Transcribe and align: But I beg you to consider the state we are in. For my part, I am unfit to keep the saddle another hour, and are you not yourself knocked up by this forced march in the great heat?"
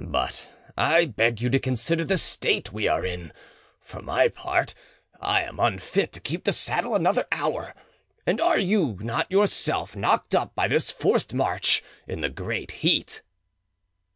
But 0.00 0.50
I 0.76 1.04
beg 1.06 1.40
you 1.40 1.48
to 1.48 1.60
consider 1.60 2.04
the 2.04 2.18
state 2.18 2.72
we 2.72 2.88
are 2.88 3.06
in. 3.06 3.32
For 3.80 4.02
my 4.02 4.26
part, 4.26 4.74
I 5.20 5.42
am 5.42 5.60
unfit 5.60 6.10
to 6.14 6.20
keep 6.20 6.42
the 6.42 6.50
saddle 6.52 6.96
another 6.96 7.24
hour, 7.30 7.72
and 8.26 8.40
are 8.40 8.58
you 8.58 8.98
not 9.00 9.30
yourself 9.30 9.94
knocked 9.94 10.34
up 10.34 10.56
by 10.56 10.66
this 10.66 10.90
forced 10.90 11.34
march 11.34 11.84
in 12.08 12.20
the 12.20 12.28
great 12.28 12.72
heat?" 12.82 13.22